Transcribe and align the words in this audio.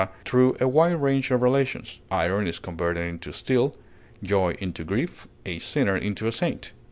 through 0.25 0.57
a 0.59 0.67
wide 0.67 0.99
range 0.99 1.29
of 1.29 1.43
relations; 1.43 1.99
iron 2.09 2.47
is 2.47 2.57
converted 2.57 3.05
into 3.07 3.31
steel, 3.31 3.75
joy 4.23 4.57
into 4.59 4.83
grief, 4.83 5.27
a 5.45 5.59
sinner 5.59 5.95
into 5.95 6.25
a 6.25 6.31
saint. 6.31 6.71